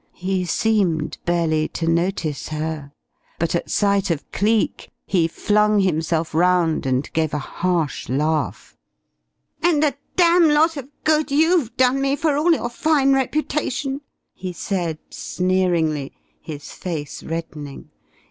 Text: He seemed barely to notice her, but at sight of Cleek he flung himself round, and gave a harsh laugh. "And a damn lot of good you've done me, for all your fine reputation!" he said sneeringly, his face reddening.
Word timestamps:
He 0.15 0.45
seemed 0.45 1.19
barely 1.25 1.67
to 1.77 1.85
notice 1.85 2.47
her, 2.49 2.91
but 3.37 3.53
at 3.53 3.69
sight 3.69 4.09
of 4.09 4.31
Cleek 4.31 4.89
he 5.05 5.27
flung 5.27 5.79
himself 5.79 6.33
round, 6.33 6.87
and 6.87 7.07
gave 7.13 7.35
a 7.35 7.61
harsh 7.61 8.09
laugh. 8.09 8.75
"And 9.61 9.83
a 9.83 9.93
damn 10.15 10.49
lot 10.49 10.75
of 10.75 10.87
good 11.03 11.29
you've 11.29 11.77
done 11.77 12.01
me, 12.01 12.15
for 12.15 12.35
all 12.35 12.51
your 12.53 12.69
fine 12.71 13.13
reputation!" 13.13 14.01
he 14.33 14.51
said 14.53 14.97
sneeringly, 15.11 16.13
his 16.41 16.71
face 16.71 17.21
reddening. 17.21 17.91